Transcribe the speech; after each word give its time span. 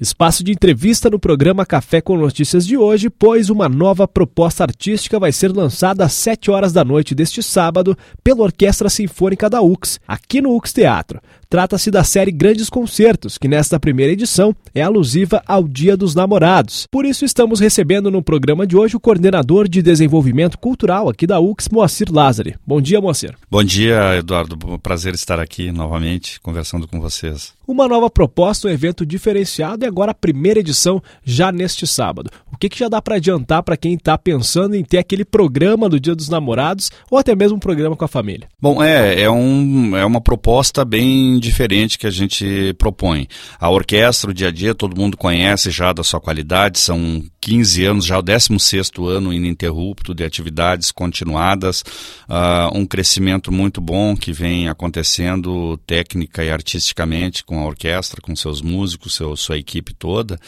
Espaço 0.00 0.42
de 0.42 0.50
entrevista 0.50 1.10
no 1.10 1.18
programa 1.18 1.66
Café 1.66 2.00
com 2.00 2.16
Notícias 2.16 2.66
de 2.66 2.74
hoje, 2.74 3.10
pois 3.10 3.50
uma 3.50 3.68
nova 3.68 4.08
proposta 4.08 4.64
artística 4.64 5.18
vai 5.20 5.30
ser 5.30 5.52
lançada 5.52 6.06
às 6.06 6.14
7 6.14 6.50
horas 6.50 6.72
da 6.72 6.82
noite 6.82 7.14
deste 7.14 7.42
sábado 7.42 7.94
pela 8.24 8.44
Orquestra 8.44 8.88
Sinfônica 8.88 9.50
da 9.50 9.60
UX, 9.60 10.00
aqui 10.08 10.40
no 10.40 10.56
UX 10.56 10.72
Teatro. 10.72 11.20
Trata-se 11.50 11.90
da 11.90 12.04
série 12.04 12.30
Grandes 12.30 12.70
Concertos, 12.70 13.36
que 13.36 13.48
nesta 13.48 13.78
primeira 13.78 14.12
edição 14.12 14.54
é 14.72 14.82
alusiva 14.82 15.42
ao 15.44 15.66
Dia 15.66 15.96
dos 15.96 16.14
Namorados. 16.14 16.86
Por 16.90 17.04
isso 17.04 17.24
estamos 17.24 17.58
recebendo 17.58 18.08
no 18.08 18.22
programa 18.22 18.64
de 18.64 18.76
hoje 18.76 18.96
o 18.96 19.00
coordenador 19.00 19.68
de 19.68 19.82
desenvolvimento 19.82 20.56
cultural 20.56 21.08
aqui 21.08 21.26
da 21.26 21.40
UX, 21.40 21.68
Moacir 21.68 22.06
Lázari. 22.10 22.54
Bom 22.64 22.80
dia, 22.80 23.00
Moacir. 23.00 23.34
Bom 23.50 23.64
dia, 23.64 24.16
Eduardo. 24.16 24.56
Prazer 24.78 25.12
estar 25.12 25.40
aqui 25.40 25.72
novamente 25.72 26.40
conversando 26.40 26.86
com 26.86 27.00
vocês. 27.00 27.52
Uma 27.66 27.88
nova 27.88 28.08
proposta, 28.08 28.68
um 28.68 28.70
evento 28.70 29.04
diferenciado 29.04 29.84
e 29.84 29.88
agora 29.90 30.12
a 30.12 30.14
primeira 30.14 30.60
edição 30.60 31.02
já 31.22 31.52
neste 31.52 31.86
sábado. 31.86 32.30
Que, 32.60 32.68
que 32.68 32.78
já 32.78 32.90
dá 32.90 33.00
para 33.00 33.16
adiantar 33.16 33.62
para 33.62 33.74
quem 33.74 33.94
está 33.94 34.18
pensando 34.18 34.74
em 34.74 34.84
ter 34.84 34.98
aquele 34.98 35.24
programa 35.24 35.88
do 35.88 35.98
Dia 35.98 36.14
dos 36.14 36.28
Namorados 36.28 36.90
ou 37.10 37.16
até 37.16 37.34
mesmo 37.34 37.56
um 37.56 37.58
programa 37.58 37.96
com 37.96 38.04
a 38.04 38.08
família? 38.08 38.48
Bom, 38.60 38.82
é, 38.82 39.22
é, 39.22 39.30
um, 39.30 39.96
é 39.96 40.04
uma 40.04 40.20
proposta 40.20 40.84
bem 40.84 41.40
diferente 41.40 41.98
que 41.98 42.06
a 42.06 42.10
gente 42.10 42.74
propõe. 42.74 43.26
A 43.58 43.70
orquestra, 43.70 44.30
o 44.30 44.34
dia 44.34 44.48
a 44.48 44.50
dia, 44.50 44.74
todo 44.74 44.94
mundo 44.94 45.16
conhece 45.16 45.70
já 45.70 45.90
da 45.90 46.04
sua 46.04 46.20
qualidade, 46.20 46.78
são 46.78 47.24
15 47.40 47.84
anos, 47.86 48.04
já 48.04 48.18
o 48.18 48.22
16 48.22 48.90
ano 49.08 49.32
ininterrupto 49.32 50.14
de 50.14 50.22
atividades 50.22 50.92
continuadas, 50.92 51.82
uh, 52.28 52.76
um 52.76 52.84
crescimento 52.84 53.50
muito 53.50 53.80
bom 53.80 54.14
que 54.14 54.34
vem 54.34 54.68
acontecendo 54.68 55.78
técnica 55.86 56.44
e 56.44 56.50
artisticamente 56.50 57.42
com 57.42 57.58
a 57.58 57.64
orquestra, 57.64 58.20
com 58.20 58.36
seus 58.36 58.60
músicos, 58.60 59.14
seu, 59.14 59.34
sua 59.34 59.56
equipe 59.56 59.94
toda. 59.94 60.38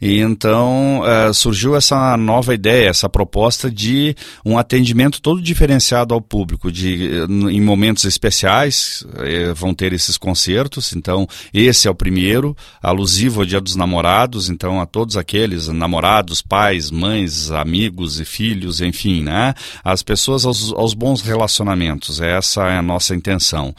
E 0.00 0.20
então 0.20 1.00
uh, 1.00 1.34
surgiu 1.34 1.55
essa 1.76 2.16
nova 2.16 2.54
ideia, 2.54 2.88
essa 2.88 3.08
proposta 3.08 3.70
de 3.70 4.14
um 4.44 4.58
atendimento 4.58 5.20
todo 5.20 5.40
diferenciado 5.40 6.14
ao 6.14 6.20
público, 6.20 6.70
de 6.70 7.10
em 7.50 7.60
momentos 7.60 8.04
especiais 8.04 9.04
eh, 9.18 9.52
vão 9.54 9.74
ter 9.74 9.92
esses 9.92 10.16
concertos. 10.16 10.94
Então 10.94 11.26
esse 11.52 11.88
é 11.88 11.90
o 11.90 11.94
primeiro, 11.94 12.56
alusivo 12.82 13.40
ao 13.40 13.46
Dia 13.46 13.60
dos 13.60 13.76
Namorados. 13.76 14.48
Então 14.48 14.80
a 14.80 14.86
todos 14.86 15.16
aqueles 15.16 15.68
namorados 15.68 16.42
pais, 16.42 16.90
mães, 16.90 17.50
amigos 17.50 18.20
e 18.20 18.24
filhos, 18.24 18.80
enfim, 18.80 19.22
né? 19.22 19.54
As 19.84 20.02
pessoas 20.02 20.44
aos, 20.44 20.72
aos 20.72 20.94
bons 20.94 21.22
relacionamentos. 21.22 22.20
Essa 22.20 22.64
é 22.68 22.78
a 22.78 22.82
nossa 22.82 23.14
intenção. 23.14 23.74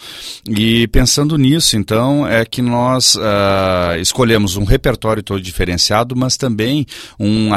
E 0.48 0.88
pensando 0.88 1.38
nisso, 1.38 1.78
então, 1.78 2.28
é 2.28 2.46
que 2.46 2.62
nós 2.62 3.16
uh, 3.16 4.00
escolhemos 4.00 4.56
um 4.56 4.64
repertório 4.64 5.23
todo 5.23 5.42
diferenciado, 5.42 6.16
mas 6.16 6.38
também 6.38 6.86
um 7.20 7.54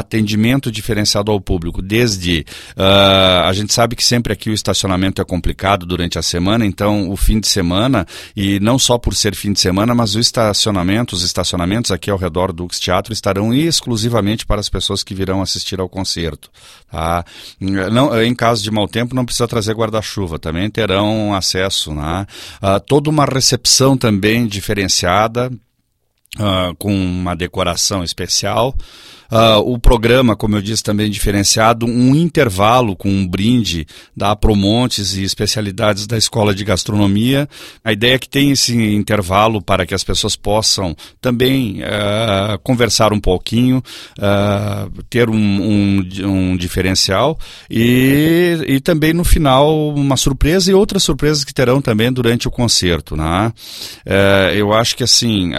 diferenciado 0.71 1.31
ao 1.31 1.41
público. 1.41 1.81
Desde 1.81 2.45
uh, 2.77 3.47
a 3.47 3.53
gente 3.53 3.73
sabe 3.73 3.97
que 3.97 4.05
sempre 4.05 4.33
aqui 4.33 4.51
o 4.51 4.55
estacionamento 4.55 5.21
é 5.21 5.25
complicado 5.25 5.87
durante 5.87 6.19
a 6.19 6.23
semana, 6.23 6.67
então 6.67 7.11
o 7.11 7.17
fim 7.17 7.41
de 7.41 7.49
semana 7.49 8.07
e 8.37 8.59
não 8.61 8.79
só 8.79 8.99
por 8.99 9.15
ser 9.15 9.35
fim 9.35 9.53
de 9.53 9.61
semana, 9.61 9.95
mas 9.95 10.15
o 10.15 10.21
estacionamento, 10.21 11.15
os 11.15 11.23
estacionamentos 11.23 11.91
aqui 11.91 12.11
ao 12.11 12.19
redor 12.19 12.53
do 12.53 12.65
Ux 12.65 12.79
Teatro 12.79 13.13
estarão 13.13 13.55
exclusivamente 13.55 14.45
para 14.45 14.61
as 14.61 14.69
pessoas 14.69 14.81
pessoas 14.91 15.05
que 15.05 15.15
virão 15.15 15.43
assistir 15.43 15.81
ao 15.81 15.89
concerto. 15.89 16.51
Tá? 16.91 17.25
Não, 17.61 18.23
em 18.23 18.35
caso 18.35 18.63
de 18.63 18.71
mau 18.71 18.89
tempo, 18.89 19.15
não 19.15 19.25
precisa 19.25 19.47
trazer 19.47 19.75
guarda-chuva, 19.75 20.39
também 20.39 20.71
terão 20.71 21.35
acesso. 21.35 21.95
Né? 21.95 22.27
Uh, 22.63 22.81
toda 22.81 23.11
uma 23.11 23.25
recepção 23.25 23.97
também 23.97 24.47
diferenciada, 24.47 25.51
uh, 26.39 26.75
com 26.77 26.95
uma 26.95 27.35
decoração 27.35 28.05
especial. 28.05 28.75
Uh, 29.31 29.61
o 29.61 29.79
programa, 29.79 30.35
como 30.35 30.57
eu 30.57 30.63
disse, 30.63 30.83
também 30.83 31.09
diferenciado, 31.09 31.87
um 31.87 32.17
intervalo 32.17 32.97
com 32.97 33.09
um 33.09 33.27
brinde 33.27 33.87
da 34.17 34.35
Promontes 34.35 35.15
e 35.15 35.23
especialidades 35.23 36.07
da 36.09 36.19
Escola 36.19 36.53
de 36.53 36.65
Gastronomia. 36.65 37.49
A 37.85 37.93
ideia 37.93 38.15
é 38.15 38.19
que 38.19 38.29
tem 38.29 38.51
esse 38.51 38.77
intervalo 38.77 39.63
para 39.63 39.87
que 39.87 39.95
as 39.95 40.03
pessoas 40.03 40.35
possam 40.35 40.97
também 41.21 41.81
uh, 41.81 42.59
conversar 42.65 43.13
um 43.13 43.21
pouquinho, 43.21 43.81
uh, 44.19 44.91
ter 45.09 45.31
um, 45.31 45.37
um, 45.37 46.09
um, 46.25 46.57
diferencial 46.57 47.39
e, 47.71 48.59
e 48.67 48.81
também 48.81 49.13
no 49.13 49.23
final 49.23 49.91
uma 49.91 50.17
surpresa 50.17 50.73
e 50.73 50.75
outras 50.75 51.05
surpresas 51.05 51.45
que 51.45 51.55
terão 51.55 51.81
também 51.81 52.13
durante 52.13 52.49
o 52.49 52.51
concerto. 52.51 53.17
Né? 53.17 53.53
eu 54.55 54.73
acho 54.73 54.97
que 54.97 55.05
assim, 55.05 55.53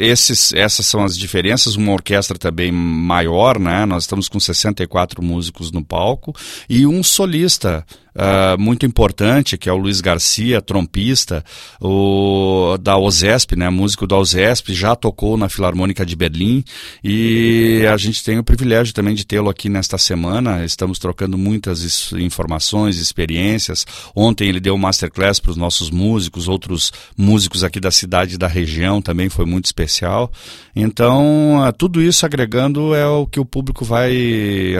esses, 0.00 0.52
essas 0.52 0.86
são 0.86 1.04
as 1.04 1.16
diferenças. 1.16 1.76
Uma 1.76 1.92
orquestra 1.92 2.38
também 2.38 2.72
maior, 2.72 3.58
né? 3.58 3.84
Nós 3.84 4.04
estamos 4.04 4.28
com 4.28 4.38
64 4.38 5.22
músicos 5.22 5.70
no 5.70 5.84
palco 5.84 6.34
e 6.68 6.86
um 6.86 7.02
solista 7.02 7.84
uh, 8.14 8.60
muito 8.60 8.86
importante, 8.86 9.58
que 9.58 9.68
é 9.68 9.72
o 9.72 9.76
Luiz 9.76 10.00
Garcia, 10.00 10.62
trompista, 10.62 11.44
o 11.80 12.76
da 12.80 12.96
OZESP, 12.96 13.56
né, 13.56 13.68
músico 13.70 14.06
da 14.06 14.16
OZESP, 14.16 14.74
já 14.74 14.94
tocou 14.96 15.36
na 15.36 15.48
Filarmônica 15.48 16.04
de 16.04 16.16
Berlim 16.16 16.64
e 17.02 17.84
a 17.92 17.96
gente 17.96 18.22
tem 18.22 18.38
o 18.38 18.44
privilégio 18.44 18.94
também 18.94 19.14
de 19.14 19.24
tê-lo 19.24 19.50
aqui 19.50 19.68
nesta 19.68 19.98
semana. 19.98 20.64
Estamos 20.64 20.98
trocando 20.98 21.36
muitas 21.36 22.12
informações, 22.12 22.98
experiências. 22.98 23.86
Ontem 24.14 24.48
ele 24.48 24.60
deu 24.60 24.74
um 24.74 24.78
masterclass 24.78 25.40
para 25.40 25.50
os 25.50 25.56
nossos 25.56 25.90
músicos, 25.90 26.48
outros 26.48 26.92
músicos 27.16 27.64
aqui 27.64 27.80
da 27.80 27.90
cidade 27.90 28.34
e 28.34 28.38
da 28.38 28.48
região 28.48 29.00
também 29.00 29.28
foi 29.28 29.44
muito 29.44 29.66
especial. 29.66 30.30
Então, 30.74 31.60
uh, 31.66 31.72
tudo 31.72 32.02
isso 32.02 32.26
agregando 32.26 32.94
é 32.94 33.06
o 33.06 33.26
que 33.26 33.38
o 33.38 33.44
público 33.44 33.84
vai 33.84 34.12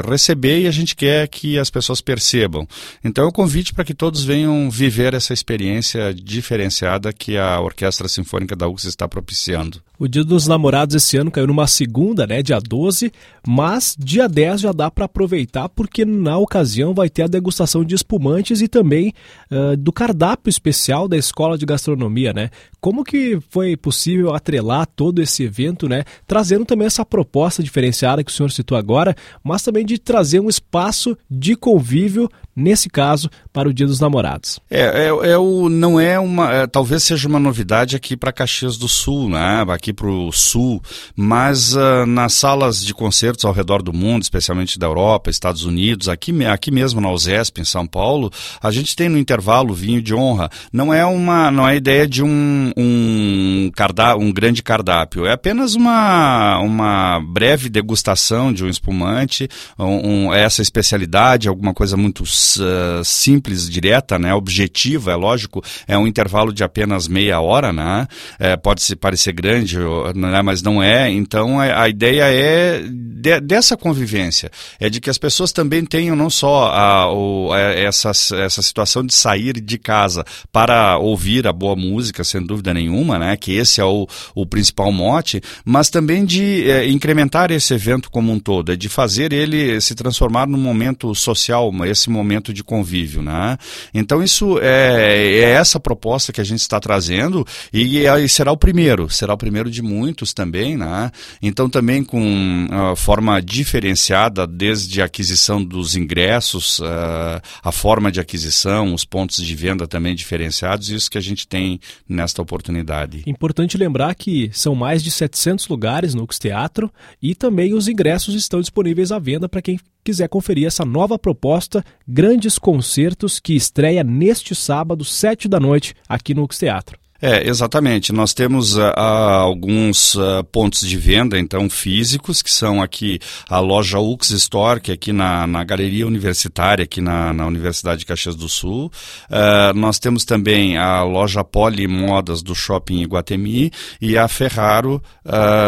receber 0.09 0.63
e 0.63 0.67
a 0.67 0.71
gente 0.71 0.97
quer 0.97 1.29
que 1.29 1.59
as 1.59 1.71
pessoas 1.71 2.01
percebam. 2.01 2.67
Então, 3.05 3.24
então, 3.25 3.29
é 3.29 3.31
o 3.31 3.33
convite 3.33 3.73
para 3.73 3.85
que 3.85 3.95
todos 3.95 4.23
venham 4.23 4.69
viver 4.69 5.15
essa 5.15 5.33
experiência 5.33 6.13
diferenciada 6.13 7.13
que 7.13 7.39
a 7.39 7.59
Orquestra 7.59 8.07
Sinfônica 8.07 8.55
da 8.55 8.69
UX 8.69 8.85
está 8.85 9.09
propiciando. 9.09 9.81
O 9.99 10.09
Dia 10.09 10.25
dos 10.25 10.47
Namorados 10.47 10.95
esse 10.97 11.17
ano 11.17 11.31
caiu 11.31 11.47
numa 11.47 11.67
segunda, 11.67 12.27
né, 12.27 12.43
dia 12.43 12.61
12, 12.61 13.13
mas 13.47 13.97
dia 13.99 14.29
10 14.29 14.61
já 14.61 14.73
dá 14.73 14.91
para 14.91 15.05
aproveitar 15.05 15.69
porque 15.69 16.05
na 16.05 16.37
ocasião 16.37 16.93
vai 16.93 17.09
ter 17.09 17.23
a 17.23 17.27
degustação 17.29 17.85
de 17.85 17.95
espumantes 17.95 18.61
e 18.61 18.69
também 18.69 19.15
uh, 19.51 19.77
do 19.77 19.93
cardápio 19.93 20.51
especial 20.51 21.09
da 21.09 21.17
Escola 21.17 21.57
de 21.57 21.65
Gastronomia, 21.65 22.33
né? 22.33 22.51
Como 22.81 23.05
que 23.05 23.39
foi 23.49 23.77
possível 23.77 24.35
atrelar 24.35 24.87
todo 24.87 25.23
esse 25.23 25.45
evento, 25.45 25.89
né, 25.89 26.05
trazendo 26.27 26.67
também 26.67 26.87
essa 26.87 27.07
proposta 27.07 27.63
diferenciada 27.63 28.23
que 28.23 28.31
o 28.31 28.35
senhor 28.35 28.51
citou 28.51 28.77
agora, 28.77 29.15
mas 29.43 29.63
também 29.63 29.87
de 29.87 29.97
trazer 29.97 30.41
um 30.41 30.51
espaço 30.51 31.17
de 31.31 31.57
convívio 31.57 32.29
nesse 32.57 32.89
caso, 32.89 33.31
para 33.53 33.69
o 33.69 33.73
Dia 33.73 33.87
dos 33.87 34.01
Namorados. 34.01 34.61
É, 34.71 35.07
é, 35.07 35.33
é 35.33 35.39
o, 35.39 35.69
não 35.69 35.99
é 35.99 36.19
uma. 36.19 36.53
É, 36.53 36.67
talvez 36.67 37.03
seja 37.03 37.29
uma 37.29 37.39
novidade 37.39 37.97
aqui 37.97 38.17
para 38.17 38.33
Caxias 38.33 38.77
do 38.77 38.89
Sul, 38.89 39.29
né? 39.29 39.65
aqui 39.69 39.93
para 39.93 40.09
o 40.09 40.33
Sul, 40.33 40.83
mas 41.17 41.75
uh, 41.75 42.07
nas 42.07 42.35
salas 42.35 42.85
de 42.85 42.93
concertos 42.93 43.45
ao 43.45 43.53
redor 43.53 43.83
do 43.83 43.93
mundo, 43.93 44.23
especialmente 44.23 44.79
da 44.79 44.87
Europa, 44.87 45.31
Estados 45.31 45.65
Unidos, 45.65 46.09
aqui, 46.09 46.33
aqui 46.47 46.71
mesmo 46.71 47.01
na 47.01 47.11
USESP, 47.11 47.61
em 47.61 47.65
São 47.65 47.87
Paulo, 47.87 48.31
a 48.63 48.71
gente 48.71 48.97
tem 48.97 49.09
no 49.09 49.19
intervalo 49.19 49.75
vinho 49.75 50.03
de 50.03 50.15
honra. 50.15 50.51
Não 50.73 50.93
é 50.93 51.05
uma 51.05 51.51
não 51.51 51.69
é 51.69 51.77
ideia 51.77 52.07
de 52.07 52.23
um, 52.23 52.73
um, 52.77 53.71
cardá, 53.75 54.17
um 54.17 54.33
grande 54.33 54.63
cardápio, 54.63 55.27
é 55.27 55.33
apenas 55.33 55.75
uma, 55.75 56.59
uma 56.59 57.21
breve 57.21 57.69
degustação 57.69 58.53
de 58.53 58.65
um 58.65 58.69
espumante, 58.69 59.49
um, 59.79 60.27
um, 60.27 60.35
essa 60.35 60.63
especialidade, 60.63 61.49
alguma 61.49 61.75
coisa 61.75 61.97
muito 61.97 62.25
uh, 62.57 63.05
simples, 63.05 63.69
direta, 63.69 64.19
né, 64.19 64.35
objetiva, 64.35 65.13
é 65.13 65.15
lógico, 65.17 65.63
é 65.87 65.97
um 65.97 66.07
intervalo 66.07 66.53
de 66.53 66.63
apenas 66.63 67.09
meia 67.09 67.41
hora, 67.41 67.73
né, 67.73 68.07
é, 68.39 68.57
pode 68.57 68.83
se 68.83 68.95
parecer 68.95 69.33
grande, 69.33 69.79
né, 70.15 70.43
mas 70.43 70.63
não 70.63 70.83
é. 70.83 71.11
Então 71.11 71.59
a, 71.61 71.83
a 71.83 71.89
ideia 71.89 72.25
é 72.25 72.83
de, 72.87 73.41
dessa 73.41 73.77
convivência, 73.77 74.51
é 74.79 74.89
de 74.89 75.01
que 75.01 75.11
as 75.11 75.19
pessoas 75.19 75.53
também 75.53 75.85
tenham 75.85 76.15
não 76.15 76.31
só 76.31 76.69
a, 76.69 77.13
o, 77.13 77.53
a, 77.53 77.59
essa, 77.59 78.11
essa 78.11 78.63
situação 78.63 79.05
de 79.05 79.15
sair 79.15 79.61
de 79.61 79.79
casa 79.79 80.25
para 80.53 80.99
ouvir 80.99 81.47
a 81.47 81.53
boa 81.53 81.75
música, 81.75 82.23
sem 82.23 82.45
dúvida 82.45 82.75
nenhuma, 82.75 83.19
né, 83.19 83.37
que 83.37 83.53
esse 83.53 83.81
é 83.81 83.85
o, 83.85 84.07
o 84.35 84.47
principal 84.47 84.93
mote, 84.93 85.41
mas 85.65 85.91
também 85.91 86.25
de 86.25 86.71
é, 86.71 86.89
incrementar 86.89 87.51
esse 87.51 87.73
evento 87.75 88.11
como 88.11 88.33
um 88.33 88.39
todo, 88.39 88.73
é 88.73 88.77
de 88.77 88.89
fazer 88.89 89.33
ele 89.33 89.81
se 89.81 89.95
transformar 89.95 90.47
num 90.47 90.59
momento 90.59 91.15
social, 91.15 91.73
esse 91.85 92.11
momento 92.11 92.34
de 92.53 92.65
convívio, 92.65 93.23
né? 93.23 93.57
Então 93.93 94.23
isso 94.23 94.59
é, 94.61 95.39
é 95.39 95.51
essa 95.51 95.79
proposta 95.79 96.33
que 96.33 96.41
a 96.41 96.45
gente 96.45 96.61
está 96.61 96.81
trazendo 96.81 97.47
e, 97.73 98.07
e 98.07 98.29
será 98.29 98.53
o 98.53 98.57
primeiro, 98.57 99.09
será 99.11 99.35
o 99.35 99.39
primeiro 99.39 99.71
de 99.71 99.83
muitos 99.83 100.33
também, 100.33 100.77
né? 100.77 101.11
Então 101.43 101.69
também 101.69 102.03
com 102.03 102.67
uh, 102.67 102.97
forma 102.97 103.41
diferenciada, 103.41 104.47
desde 104.47 105.03
a 105.03 105.05
aquisição 105.05 105.63
dos 105.65 105.97
ingressos, 105.97 106.79
uh, 106.81 107.41
a 107.63 107.73
forma 107.73 108.11
de 108.11 108.21
aquisição, 108.21 108.95
os 108.95 109.05
pontos 109.05 109.37
de 109.37 109.55
venda 109.55 109.87
também 109.87 110.15
diferenciados, 110.15 110.91
isso 110.91 111.11
que 111.11 111.19
a 111.19 111.23
gente 111.23 111.47
tem 111.47 111.81
nesta 112.09 112.43
oportunidade. 112.43 113.23
Importante 113.27 113.77
lembrar 113.77 114.15
que 114.15 114.51
são 114.53 114.75
mais 114.75 115.03
de 115.03 115.11
700 115.11 115.69
lugares 115.69 116.15
no 116.15 116.23
Ux 116.23 116.39
Teatro 116.39 116.91
e 117.23 117.35
também 117.35 117.75
os 117.75 117.89
ingressos 117.89 118.35
estão 118.35 118.61
disponíveis 118.61 119.13
à 119.13 119.19
venda 119.19 119.49
para 119.49 119.63
quem 119.63 119.79
quiser 120.05 120.29
conferir 120.29 120.67
essa 120.67 120.85
nova 120.85 121.19
proposta, 121.19 121.83
Grandes 122.27 122.59
Concertos, 122.59 123.39
que 123.39 123.55
estreia 123.55 124.03
neste 124.03 124.55
sábado, 124.55 125.05
7 125.05 125.47
da 125.47 125.61
noite, 125.61 125.95
aqui 126.09 126.33
no 126.33 126.45
Ux 126.45 126.57
Teatro. 126.57 127.04
É, 127.23 127.49
exatamente. 127.49 128.13
Nós 128.13 128.35
temos 128.35 128.77
uh, 128.77 128.93
alguns 128.97 130.15
uh, 130.15 130.45
pontos 130.51 130.87
de 130.87 130.97
venda, 130.97 131.39
então, 131.39 131.71
físicos, 131.71 132.43
que 132.43 132.51
são 132.51 132.83
aqui 132.83 133.19
a 133.49 133.61
loja 133.61 133.99
Ux 133.99 134.31
Store, 134.31 134.81
que 134.81 134.91
é 134.91 134.95
aqui 134.95 135.13
na, 135.13 135.47
na 135.47 135.65
Galeria 135.65 136.07
Universitária, 136.07 136.83
aqui 136.83 137.01
na, 137.01 137.33
na 137.33 137.47
Universidade 137.47 138.01
de 138.01 138.07
Caxias 138.07 138.35
do 138.35 138.49
Sul. 138.49 138.93
Uh, 139.31 139.73
nós 139.75 139.99
temos 139.99 140.25
também 140.25 140.77
a 140.77 141.03
loja 141.03 141.45
Poli 141.45 141.87
Modas 141.87 142.43
do 142.43 142.55
Shopping 142.55 143.01
Iguatemi 143.01 143.71
e 144.01 144.19
a 144.19 144.29
Ferraro 144.29 145.03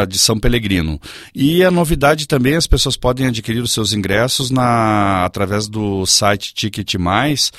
de 0.09 0.19
São 0.19 0.39
Pelegrino. 0.39 1.01
E 1.35 1.65
a 1.65 1.71
novidade 1.71 2.27
também, 2.27 2.55
as 2.55 2.67
pessoas 2.67 2.97
podem 2.97 3.27
adquirir 3.27 3.61
os 3.61 3.73
seus 3.73 3.93
ingressos 3.93 4.51
na, 4.51 5.25
através 5.25 5.67
do 5.67 6.05
site 6.05 6.53
Ticket 6.53 6.95
Mais, 6.97 7.51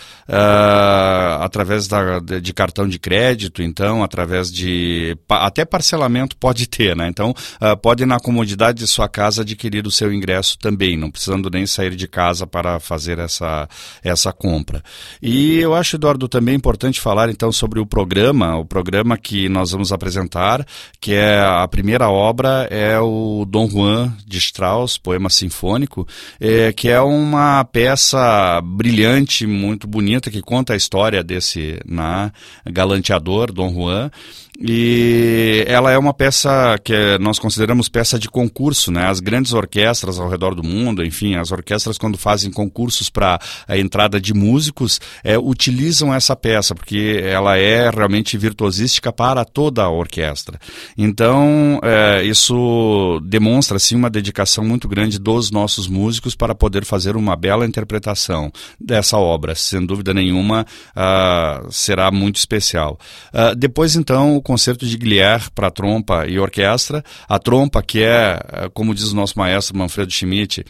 através 1.39 1.87
da, 1.87 2.19
de, 2.19 2.39
de 2.39 2.53
cartão 2.53 2.87
de 2.87 2.99
crédito, 2.99 3.63
então, 3.63 3.86
cartão, 3.87 4.03
através 4.03 4.51
de. 4.51 5.17
até 5.29 5.63
parcelamento 5.63 6.35
pode 6.35 6.67
ter, 6.67 6.95
né? 6.95 7.07
Então, 7.07 7.33
uh, 7.61 7.77
pode 7.77 8.05
na 8.05 8.19
comodidade 8.19 8.79
de 8.79 8.87
sua 8.87 9.07
casa 9.07 9.41
adquirir 9.41 9.87
o 9.87 9.91
seu 9.91 10.13
ingresso 10.13 10.57
também, 10.59 10.97
não 10.97 11.09
precisando 11.09 11.49
nem 11.49 11.65
sair 11.65 11.95
de 11.95 12.07
casa 12.07 12.45
para 12.45 12.79
fazer 12.79 13.19
essa, 13.19 13.67
essa 14.03 14.33
compra. 14.33 14.83
E 15.21 15.59
eu 15.59 15.73
acho, 15.73 15.95
Eduardo, 15.95 16.27
também 16.27 16.55
importante 16.55 16.99
falar 16.99 17.29
então 17.29 17.51
sobre 17.51 17.79
o 17.79 17.85
programa, 17.85 18.57
o 18.57 18.65
programa 18.65 19.17
que 19.17 19.47
nós 19.47 19.71
vamos 19.71 19.91
apresentar, 19.93 20.65
que 20.99 21.13
é 21.13 21.39
a 21.39 21.67
primeira 21.67 22.09
obra, 22.09 22.67
é 22.69 22.99
o 22.99 23.45
Dom 23.47 23.69
Juan 23.69 24.13
de 24.25 24.37
Strauss, 24.37 24.97
poema 24.97 25.29
sinfônico, 25.29 26.07
é, 26.39 26.73
que 26.73 26.89
é 26.89 26.99
uma 26.99 27.63
peça 27.63 28.59
brilhante, 28.61 29.45
muito 29.45 29.87
bonita, 29.87 30.29
que 30.29 30.41
conta 30.41 30.73
a 30.73 30.75
história 30.75 31.23
desse 31.23 31.79
né, 31.85 32.31
galanteador, 32.65 33.51
Dom 33.51 33.66
Juan 33.75 34.11
e 34.59 35.63
ela 35.67 35.91
é 35.91 35.97
uma 35.97 36.13
peça 36.13 36.79
que 36.83 37.17
nós 37.19 37.37
consideramos 37.37 37.87
peça 37.87 38.17
de 38.17 38.27
concurso, 38.27 38.91
né? 38.91 39.05
As 39.05 39.19
grandes 39.19 39.53
orquestras 39.53 40.19
ao 40.19 40.27
redor 40.27 40.55
do 40.55 40.63
mundo, 40.63 41.05
enfim, 41.05 41.35
as 41.35 41.51
orquestras 41.51 41.97
quando 41.97 42.17
fazem 42.17 42.51
concursos 42.51 43.07
para 43.09 43.39
a 43.67 43.77
entrada 43.77 44.19
de 44.19 44.33
músicos, 44.33 44.99
é, 45.23 45.37
utilizam 45.37 46.11
essa 46.11 46.35
peça 46.35 46.73
porque 46.73 47.21
ela 47.23 47.55
é 47.57 47.89
realmente 47.89 48.35
virtuosística 48.35 49.13
para 49.13 49.45
toda 49.45 49.83
a 49.83 49.89
orquestra. 49.91 50.59
Então, 50.97 51.79
é, 51.83 52.23
isso 52.23 53.19
demonstra 53.25 53.77
assim 53.77 53.95
uma 53.95 54.09
dedicação 54.09 54.63
muito 54.63 54.87
grande 54.87 55.19
dos 55.19 55.51
nossos 55.51 55.87
músicos 55.87 56.35
para 56.35 56.55
poder 56.55 56.83
fazer 56.83 57.15
uma 57.15 57.35
bela 57.35 57.65
interpretação 57.65 58.51
dessa 58.79 59.17
obra. 59.17 59.53
Sem 59.53 59.85
dúvida 59.85 60.13
nenhuma, 60.13 60.65
uh, 60.95 61.71
será 61.71 62.09
muito 62.09 62.37
especial. 62.37 62.97
Uh, 63.31 63.55
depois, 63.55 63.95
então, 63.95 64.41
concerto 64.47 64.85
de 64.85 64.95
Glier 64.95 65.51
para 65.51 65.69
trompa 65.69 66.25
e 66.25 66.39
orquestra. 66.39 67.03
A 67.27 67.37
trompa, 67.37 67.83
que 67.83 68.01
é, 68.01 68.39
eh, 68.53 68.69
como 68.73 68.95
diz 68.95 69.11
o 69.11 69.15
nosso 69.15 69.37
maestro 69.37 69.77
Manfredo 69.77 70.09
Schmidt, 70.09 70.63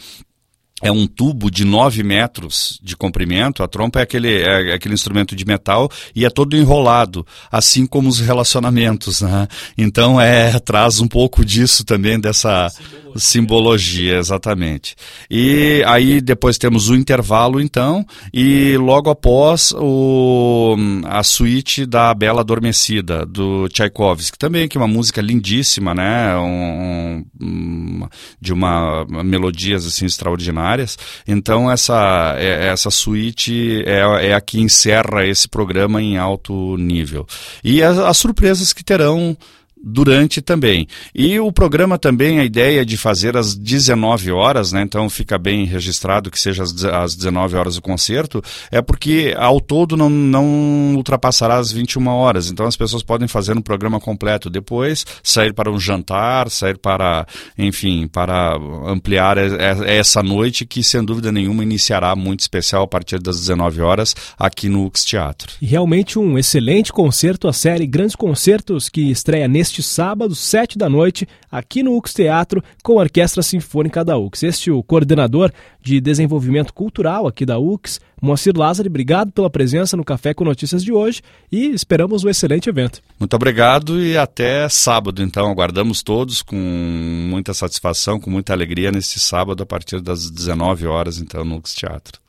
é 0.82 0.92
um 0.92 1.08
tubo 1.08 1.50
de 1.50 1.66
9 1.66 2.04
metros 2.04 2.80
de 2.84 2.96
comprimento. 2.96 3.64
A 3.64 3.68
trompa 3.68 4.00
é 4.00 4.04
aquele, 4.04 4.42
é 4.42 4.74
aquele 4.74 4.94
instrumento 4.94 5.36
de 5.36 5.44
metal 5.44 5.90
e 6.16 6.24
é 6.24 6.30
todo 6.30 6.56
enrolado, 6.56 7.26
assim 7.52 7.86
como 7.86 8.08
os 8.08 8.20
relacionamentos. 8.20 9.22
Né? 9.22 9.48
Então 9.76 10.22
é 10.22 10.60
traz 10.60 11.00
um 11.00 11.08
pouco 11.08 11.44
disso 11.44 11.84
também, 11.84 12.20
dessa 12.20 12.70
simbologia. 12.70 13.20
simbologia, 13.20 14.18
exatamente. 14.18 14.96
E 15.32 15.84
aí 15.88 16.22
depois 16.22 16.60
temos 16.60 16.90
o 16.90 16.96
intervalo, 16.96 17.60
então, 17.60 18.06
e 18.32 18.78
logo 18.78 19.10
após 19.10 19.74
o, 19.76 20.76
a 21.06 21.24
suíte 21.24 21.88
da 21.88 22.14
Bela 22.14 22.42
Adormecida, 22.42 23.26
do 23.26 23.68
Tchaikovsky, 23.70 24.38
também, 24.38 24.68
que 24.68 24.78
é 24.78 24.82
uma 24.82 24.88
música 24.88 25.22
lindíssima, 25.22 25.96
né? 25.96 26.38
Um, 26.38 27.26
um, 27.42 28.08
de 28.40 28.54
uma 28.54 29.06
melodias 29.24 29.86
assim 29.86 30.06
extraordinárias 30.06 30.67
áreas. 30.68 30.98
Então 31.28 31.72
essa, 31.72 32.36
é, 32.38 32.68
essa 32.68 32.90
suíte 32.90 33.84
é, 33.86 34.30
é 34.30 34.34
a 34.34 34.42
que 34.42 34.60
encerra 34.60 35.26
esse 35.26 35.48
programa 35.48 36.02
em 36.02 36.18
alto 36.18 36.78
nível. 36.78 37.26
E 37.64 37.82
as, 37.82 37.98
as 37.98 38.18
surpresas 38.18 38.74
que 38.74 38.84
terão 38.84 39.38
durante 39.84 40.42
também. 40.42 40.88
E 41.14 41.40
o 41.40 41.52
programa 41.52 41.98
também, 41.98 42.40
a 42.40 42.44
ideia 42.44 42.86
de 42.86 42.98
fazer 42.98 43.38
às 43.38 43.56
19 43.56 44.32
horas, 44.32 44.72
né, 44.72 44.82
então 44.82 45.10
fica 45.10 45.38
bem 45.38 45.66
registrado 45.66 46.30
que 46.30 46.40
seja 46.40 46.64
às 46.64 47.16
19 47.16 47.56
horas 47.56 47.78
o 47.78 47.82
concerto, 47.82 48.42
é 48.72 48.82
porque 48.82 49.34
ao 49.38 49.60
todo 49.62 49.96
não, 49.96 50.10
não 50.10 50.96
ultrapassará 50.96 51.58
as 51.58 51.72
21 51.72 52.08
horas. 52.08 52.50
Então 52.50 52.66
as 52.66 52.76
pessoas 52.76 53.04
podem 53.04 53.28
fazer 53.28 53.58
um 53.58 53.62
programa 53.62 54.00
completo 54.00 54.50
depois, 54.50 55.06
sair 55.24 55.54
para 55.54 55.72
um 55.72 55.80
jantar, 55.80 56.50
sair 56.50 56.78
para, 56.78 57.26
enfim, 57.58 58.08
para 58.08 58.58
ampliar 58.86 59.38
essa 59.38 60.22
noite 60.22 60.66
que 60.66 60.84
sem 60.84 61.04
dúvida 61.04 61.32
nenhuma 61.32 61.64
iniciará 61.64 62.16
muito 62.16 62.42
especial 62.42 62.84
a 62.84 62.88
partir 62.88 63.20
das 63.20 63.40
19 63.40 63.82
horas 63.82 64.16
aqui 64.38 64.70
no 64.70 64.86
UX 64.86 65.06
Teatro. 65.06 65.54
Realmente 65.62 66.20
um 66.20 66.38
excelente 66.38 66.92
concerto, 66.92 67.48
a 67.48 67.54
série 67.54 67.88
Grandes 67.88 68.16
Concertos 68.16 68.90
que 68.90 69.10
estreia 69.12 69.48
neste 69.48 69.67
neste 69.68 69.84
sábado, 69.84 70.34
sete 70.34 70.78
da 70.78 70.90
noite, 70.90 71.28
aqui 71.52 71.84
no 71.84 71.98
UX 71.98 72.14
Teatro, 72.14 72.64
com 72.82 72.94
a 72.94 73.02
Orquestra 73.02 73.44
Sinfônica 73.44 74.04
da 74.04 74.18
UX. 74.18 74.44
Este 74.44 74.70
é 74.70 74.74
o 74.74 74.82
coordenador 74.82 75.52
de 75.82 76.00
desenvolvimento 76.00 76.74
cultural 76.74 77.28
aqui 77.28 77.46
da 77.46 77.60
UX, 77.60 78.00
Moacir 78.22 78.58
Lázaro. 78.58 78.88
Obrigado 78.88 79.32
pela 79.32 79.50
presença 79.50 79.98
no 79.98 80.06
Café 80.06 80.34
com 80.34 80.46
Notícias 80.46 80.84
de 80.84 80.94
hoje 80.94 81.22
e 81.52 81.68
esperamos 81.68 82.24
um 82.24 82.30
excelente 82.30 82.70
evento. 82.70 83.02
Muito 83.20 83.36
obrigado 83.36 84.02
e 84.02 84.18
até 84.18 84.70
sábado, 84.70 85.22
então. 85.22 85.52
Aguardamos 85.52 86.02
todos 86.02 86.42
com 86.42 86.56
muita 86.56 87.54
satisfação, 87.54 88.20
com 88.20 88.30
muita 88.30 88.54
alegria 88.54 88.92
nesse 88.92 89.20
sábado, 89.20 89.64
a 89.64 89.66
partir 89.66 90.00
das 90.00 90.32
19 90.32 90.88
horas, 90.88 91.20
então, 91.20 91.44
no 91.44 91.58
UX 91.58 91.76
Teatro. 91.76 92.22